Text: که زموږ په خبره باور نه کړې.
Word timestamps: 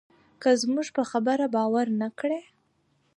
که 0.41 0.49
زموږ 0.61 0.87
په 0.95 1.03
خبره 1.11 1.45
باور 1.55 1.87
نه 2.01 2.07
کړې. 2.19 2.41